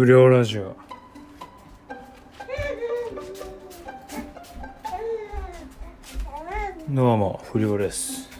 [0.00, 0.74] 不良ラジオ。
[6.88, 8.30] どうも不良です。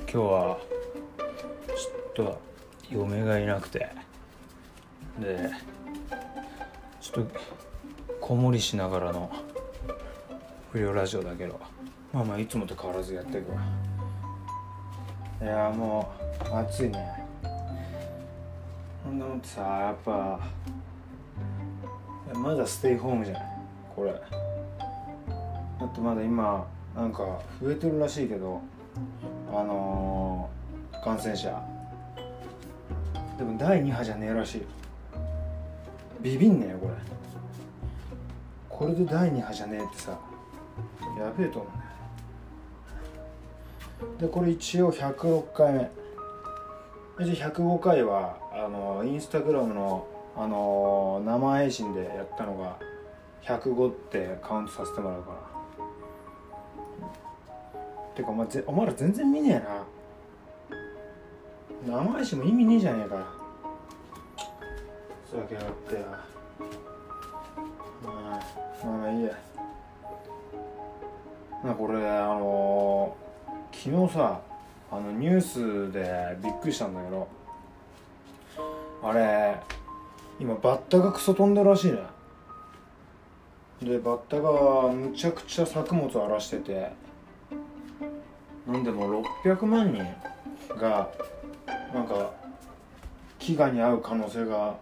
[0.00, 0.58] 今日は
[1.68, 2.40] ちょっと
[2.90, 3.88] 嫁がいなくて。
[5.20, 5.48] で
[7.00, 7.40] ちょっと
[8.20, 9.30] 子守しながらの
[10.72, 11.60] 不良ラジオだけど。
[12.12, 13.58] まあまあいつもと変わらずやっていくわ。
[15.40, 16.12] いやも
[16.52, 17.25] う暑いね。
[19.46, 20.40] ってさやっぱ。
[22.34, 23.42] まだステイホームじゃない
[23.94, 24.12] これ。
[24.12, 24.18] だ
[25.86, 28.60] ってまだ今なんか増えてるらしいけど
[29.50, 31.62] あのー、感染者。
[33.38, 34.62] でも第2波じゃねえらしい。
[36.20, 36.94] ビビんねえよこれ。
[38.68, 40.18] これで第2波じゃねえってさ
[41.18, 41.68] やべえと思
[44.02, 45.90] うんでこれ一応106回目。
[47.24, 52.76] じゃ105回はあのインスタグラムのあの生配信でやったのが
[53.42, 55.36] 105ってカウントさせてもらうから。
[58.14, 59.62] てかお前お前ら全然見ね
[61.88, 61.98] えな。
[62.02, 63.26] 生配信も意味ねえじゃねえか。
[65.30, 65.94] そうやけやって。
[65.94, 66.00] や
[68.04, 68.40] ま
[68.82, 69.38] あまあいいや。
[71.64, 73.16] なこれあの
[73.72, 74.40] 昨日さ
[74.90, 77.28] あのニュースでびっくりしたんだけど
[79.02, 79.56] あれ
[80.38, 81.98] 今バッタがクソ飛んでるらしいね。
[83.82, 86.90] でバッタがむちゃくちゃ作物荒らしてて
[88.66, 90.02] なんでも600万人
[90.78, 91.10] が
[91.92, 92.32] なんか
[93.38, 94.76] 飢餓に遭う可能性が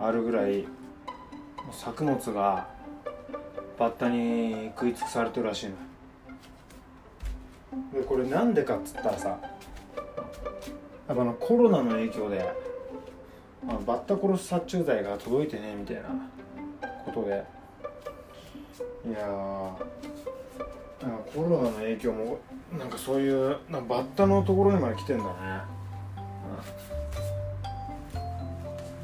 [0.00, 0.64] あるぐらい
[1.70, 2.66] 作物が
[3.78, 5.72] バッタに食い尽くされてるらしいの
[7.92, 9.28] でこれなんでかっつったらさ
[11.08, 12.52] やっぱコロナの影響で
[13.68, 16.02] あのバッタ殺す殺虫剤が届いてねみたいな
[17.04, 17.44] ことで。
[19.06, 19.26] いやー
[21.06, 22.38] なんかコロナの影響も
[22.78, 25.30] なんかそういうなバッタのところにまで来てんだね、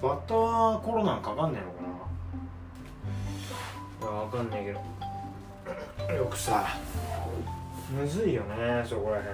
[0.00, 1.82] うん、バッタはコロナかかんねえのか
[4.00, 4.08] な。
[4.08, 4.74] いやわかんねえ
[6.08, 6.14] けど。
[6.14, 6.66] よくさ
[7.90, 9.24] むずいよねそこらへん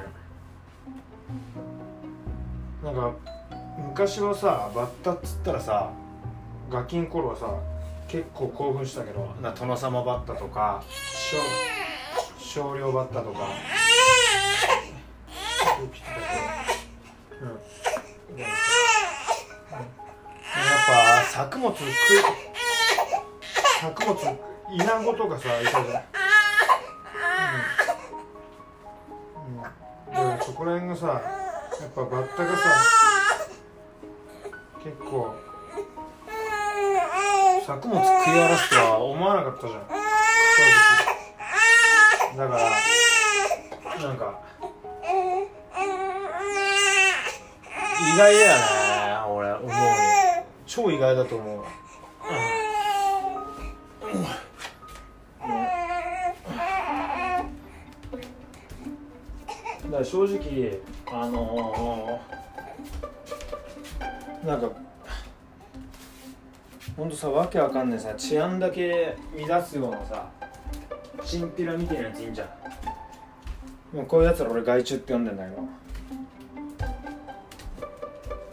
[2.85, 3.15] なんか
[3.89, 5.91] 昔はさバッタっつったらさ
[6.71, 7.55] ガキン頃はさ
[8.09, 11.37] 結構興奮したけどな殿様バッタとか少
[12.39, 13.49] 少量バッタとか
[17.39, 18.49] うん、やっ
[20.87, 21.93] ぱ作物食い
[23.81, 24.17] 作物
[24.73, 25.85] イナゴとかさいたじゃん、
[30.57, 31.13] こら辺がさや
[31.87, 32.63] っぱバッタがさ
[34.83, 35.35] 結構
[37.67, 39.81] 作物食い荒らすとは思わなかったじゃん。
[39.81, 39.87] 正
[42.37, 44.41] 直だからなんか
[48.15, 48.55] 意外だよね
[49.29, 49.73] 俺思うに。
[50.67, 51.65] 超意外だと思う。
[59.97, 60.81] から正直
[61.11, 64.71] あのー、なんか
[66.97, 69.17] ほんとさわけわかんねえさ治安だけ
[69.49, 70.29] 乱すようなさ
[71.25, 73.97] チンピラみたいなやついいんじゃん。
[73.97, 75.63] もうこういうやつら俺害虫って呼んでんだけど。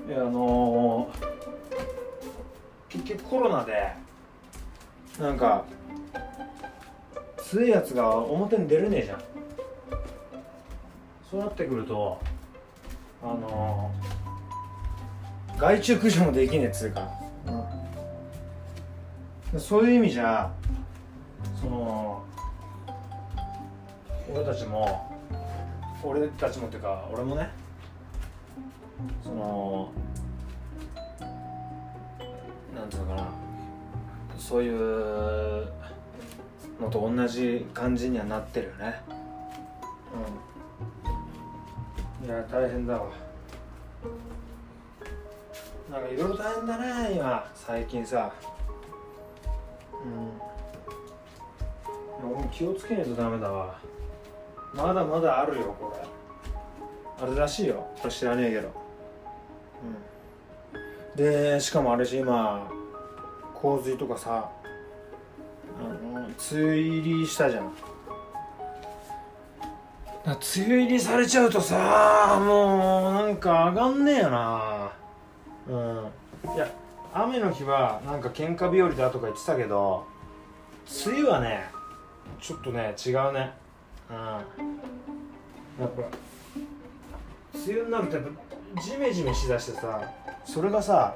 [0.07, 3.93] いやあのー、結局コロナで
[5.19, 5.65] なんか
[7.37, 9.32] 強いやつが表に出れねえじゃん。
[11.33, 12.19] そうなってくると
[13.23, 17.09] あのー、害虫駆除もできねえっつうか、
[19.51, 20.51] うん、そういう意味じゃ
[21.59, 22.23] その
[24.31, 25.11] 俺たちも
[26.03, 27.49] 俺たちもっていうか俺もね
[29.23, 29.91] その
[32.75, 33.27] なんていうのかな。
[34.37, 35.67] そういう
[36.79, 39.01] のと同じ感じにはなってるよね
[42.33, 43.11] や大変だわ。
[45.91, 47.45] なんかいろいろ大変だね今。
[47.53, 48.33] 最近さ。
[49.93, 49.97] う
[52.25, 52.31] ん。
[52.31, 53.79] 俺も気をつけないとダメだわ。
[54.73, 56.03] まだまだあるよこれ。
[57.23, 57.85] あるらしいよ。
[58.01, 58.71] これ知らねえけど。
[60.73, 60.81] うん。
[61.15, 62.67] でしかもあれし今
[63.53, 64.49] 洪水とかさ
[65.79, 67.71] あの梅雨入りしたじゃん。
[70.25, 70.35] 梅
[70.65, 74.91] 雨入りされちゃうとさもうなんか上がんねえよな。
[75.67, 76.55] うん。
[76.55, 76.71] いや
[77.13, 80.05] 雨の日はなんか喧嘩日和だとか言ってたけど
[81.05, 81.65] 梅雨はね
[82.39, 83.51] ちょっとね違うね。
[84.09, 84.15] うん。
[84.15, 84.41] や
[85.85, 86.01] っぱ
[87.53, 90.09] 梅雨になるとやっぱジメジメしだしてさ
[90.45, 91.15] それがさ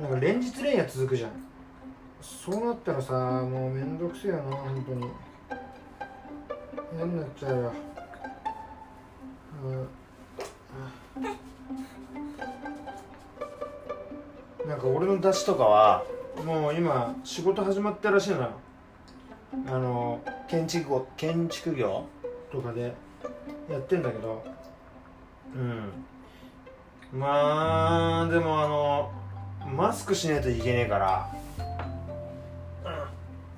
[0.00, 1.30] なんか連日連夜続くじゃん。
[2.20, 5.06] そうなったらさもうめんどくせえよな本当に。
[6.94, 7.72] 嫌になっちゃうよ。
[14.66, 16.04] なんか俺の出汁とかは
[16.44, 18.50] もう今仕事始まったらしいのよ。
[19.66, 22.04] あの建築業建築業
[22.50, 22.94] とかで
[23.70, 24.42] やってんだけど。
[25.54, 27.18] うん。
[27.18, 29.12] まあでもあの
[29.76, 31.30] マスクしないといけねえから、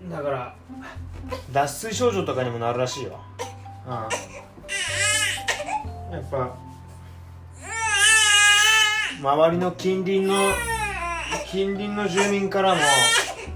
[0.03, 0.57] うん、だから
[1.53, 3.21] 脱水症状とかにもなるらしいよ。
[3.87, 4.54] うん。
[6.15, 6.55] やっぱ。
[9.21, 10.35] 周りの近隣の
[11.47, 12.81] 近隣の住民からも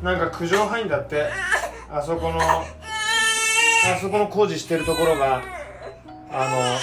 [0.02, 1.28] なんか苦情入んだって。
[1.90, 2.64] あそこのあ
[3.99, 5.40] そこの工事してるところが
[6.31, 6.78] あ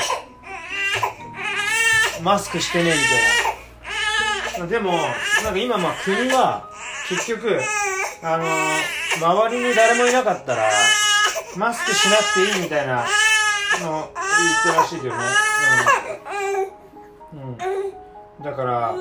[2.18, 3.00] のマスクしてねえみ
[4.58, 4.68] たいな。
[4.68, 4.94] でも
[5.44, 6.68] なんか今まあ国は
[7.08, 7.60] 結局
[8.24, 8.46] あの
[9.18, 10.72] 周りに誰もいなかったら
[11.56, 13.06] マスクしなくていいみたいな
[13.84, 14.10] の
[14.44, 15.22] 言ってらしいけどね。
[17.34, 17.58] うん、うん、
[18.44, 18.96] だから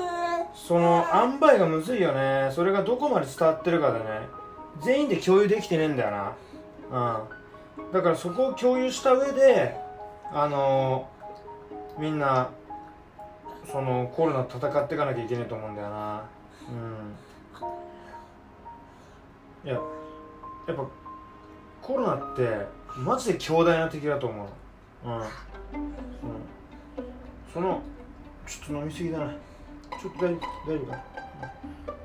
[0.53, 2.49] その塩梅がむずいよね。
[2.51, 4.05] それがどこまで伝わってるかでね。
[4.81, 6.33] 全員で共有できてねえんだよな。
[7.77, 7.91] うん。
[7.91, 9.75] だからそこを共有した上で
[10.31, 12.49] あのー、みんな
[13.71, 16.23] そのコロナ戦っていかなきゃいけないと思うんだよな。
[19.63, 19.69] うん。
[19.69, 20.85] いややっぱ
[21.81, 22.67] コロナって
[22.97, 24.49] マジで強大な敵だと思うの。
[25.05, 25.21] うん、
[27.53, 27.81] その
[28.47, 29.27] ちょっと飲みすぎだな。
[29.27, 31.03] ちょっと大丈夫大丈夫か？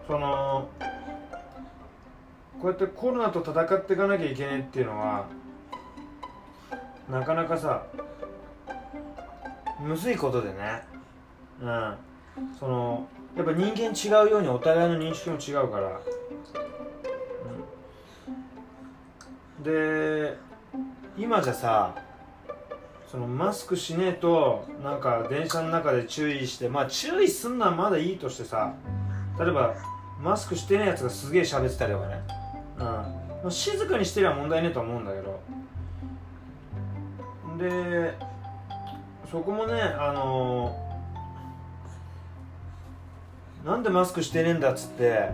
[0.06, 0.68] その
[2.60, 5.26] こうやってコロナと戦っていかなきゃいけないっていうのは
[7.10, 7.86] なかなかさ
[9.80, 10.82] むずいことでね。
[11.62, 11.96] うん。
[12.58, 16.00] そのやっぱ人間違うようにお互いの認識も違うから、
[19.58, 20.36] うん、で
[21.18, 21.94] 今じゃさ
[23.10, 28.72] そのマスクしねえとなんか電車の中で注意してまあ注意すんのはまだいいとしてさ
[29.36, 29.74] 例えば
[30.22, 32.20] マスクしてねえやつがすげえ喋ってたりとかね、
[32.76, 32.84] うん。
[32.84, 33.08] ま
[33.46, 35.40] あ、静かにしてりゃ問題ねえと思うんだけど。
[37.58, 38.14] で
[39.30, 45.30] そこもねあのー、なんでマスクしてねえんだっつって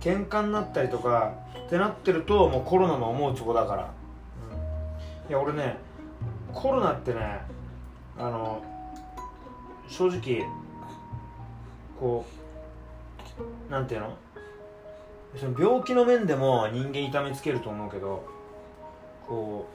[0.00, 1.34] 喧嘩になったりとか
[1.66, 3.90] ってなってるともうコロナの思うとこだから、
[5.26, 5.76] うん、いや俺ね
[6.54, 7.40] コロナってね
[8.18, 8.62] あの
[9.88, 10.44] 正直
[11.98, 12.24] こ
[13.68, 14.16] うなんていうの？
[15.38, 18.22] その病気の面でも人間痛めつけると思うけど
[19.26, 19.66] こ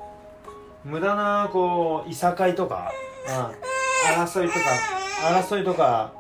[0.86, 2.92] う無駄なこういさかいとか、
[3.28, 4.60] うん、争いとか
[5.42, 6.14] 争いとか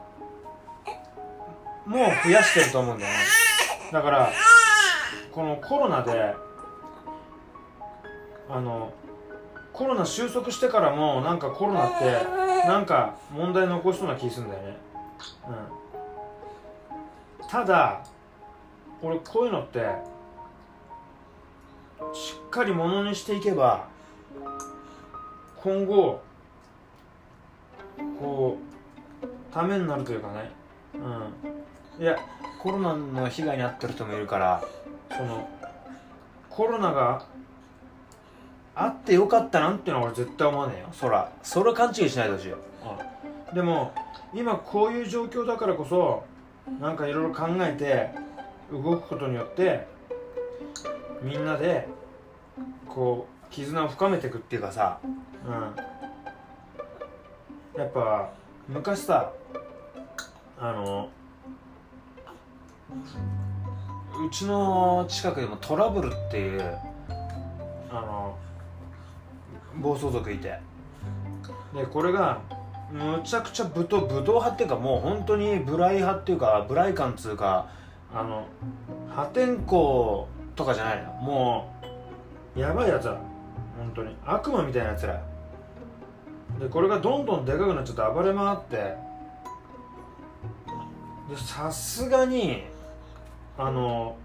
[1.86, 3.19] もう増やしてると思うんだよね。
[3.92, 4.31] だから
[5.31, 6.33] このコロナで
[8.49, 8.92] あの
[9.77, 12.25] コロナ収束してからもなんかコロナって
[12.67, 14.77] なんか問題残しそうな気するんだよね。
[17.41, 17.47] うん。
[17.47, 18.03] ただ
[19.03, 19.79] 俺こういうのって
[22.11, 23.87] しっかりものにしていけば
[25.61, 26.21] 今後
[28.19, 28.57] こ
[29.21, 30.51] うためになるというかね。
[30.95, 32.03] うん。
[32.03, 32.17] いや
[32.63, 34.63] コロナの被害に遭ってる人もいるから
[35.15, 35.47] その
[36.49, 37.23] コロナが
[38.79, 40.89] あってよかったなんてのは俺絶対思わねえよ。
[40.91, 42.57] そらそれは勘違いしないでほしいよ、
[43.49, 43.91] うん、でも
[44.35, 46.23] 今こういう状況だからこそ
[46.79, 48.11] なんかいろいろ考えて
[48.71, 49.87] 動くことによって
[51.23, 51.87] みんなで
[52.87, 54.99] こう絆を深めていくっていうかさ、
[57.75, 58.29] うん、やっぱ
[58.67, 59.31] 昔さ
[60.59, 61.09] あの
[62.91, 66.77] うちの近くでもトラブルっていう
[67.89, 68.37] あの
[69.76, 70.59] 暴走族いて。
[71.74, 72.40] でこれが
[72.92, 77.68] むちゃくちゃ武闘武闘派っていうかもう本当にブライ派っていうかブライ感っつうか
[78.14, 78.45] あの
[79.14, 81.12] 破天荒とかじゃないの。
[81.14, 81.74] も
[82.56, 83.19] うやばいやつら。
[83.78, 84.16] 本当に。
[84.26, 85.21] 悪魔みたいなやつら。
[86.59, 88.76] でこれがどんどんでかくなっちゃって暴れ回って。
[91.30, 92.64] でさすがに
[93.57, 94.16] あの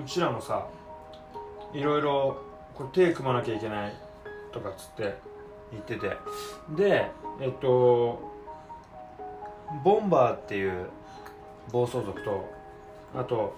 [0.00, 0.66] うちらもさ
[1.76, 2.38] いろいろ
[2.74, 3.92] これ手組まなきゃいけない
[4.50, 5.18] とかっつって
[5.70, 6.16] 言ってて。
[6.70, 8.34] でえっと
[9.84, 10.86] ボンバーっていう
[11.72, 12.48] 暴走族と
[13.14, 13.54] あと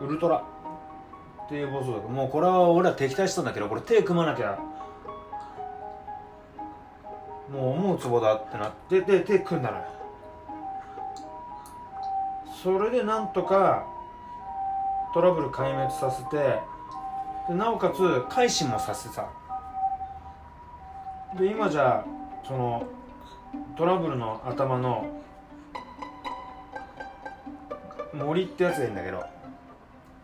[0.00, 0.44] ウルトラ
[1.46, 2.08] っていう暴走族。
[2.08, 4.58] もうこれは俺ら敵対したんだけどこれ手組まなきゃ
[7.50, 9.84] もう思うツボだってなってで手組んだのよ。
[12.62, 13.86] それでなんとか
[15.14, 16.58] トラブル壊滅させて
[17.48, 19.28] でなおかつ改心もさせてさ
[21.38, 22.04] で今じゃ
[22.46, 22.86] その
[23.76, 25.06] トラブルの頭の
[28.12, 29.24] 森ってやつがいるんだけど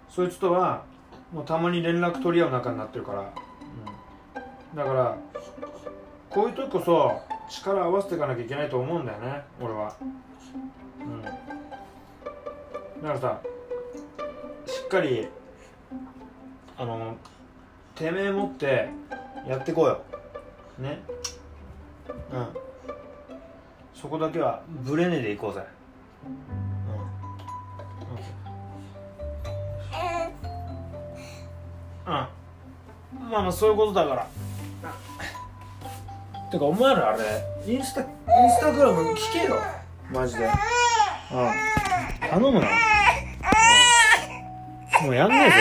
[0.09, 0.85] そいつとは
[1.33, 5.17] もうたまに連絡取り合う仲になってるから、うん、だから
[6.31, 9.95] こういう時こそ力合わせていかなきゃいけないと思うんだよね俺は。
[11.01, 11.23] うん。
[11.23, 11.37] だか
[13.03, 13.41] らさ
[14.67, 15.29] しっかり
[16.81, 17.17] あの
[17.97, 18.89] てめえ持って
[19.49, 20.01] やってこうよ。
[20.79, 21.01] ね。
[22.33, 22.47] うん。
[23.93, 25.65] そこだけはブレねえでいこうぜ。
[32.07, 32.17] うん、う
[33.27, 34.27] ん、まあまあそういうことだから。
[36.53, 38.09] てかお前らあれインスタイン
[38.51, 39.57] スタグラム聞けよ。
[40.13, 40.45] マジで。
[40.45, 40.51] うん。
[42.31, 42.69] 頼むな、
[45.01, 45.57] うん、もうやんねえぜ。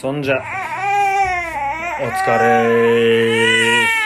[0.00, 0.42] そんじゃ
[2.00, 3.99] お疲れ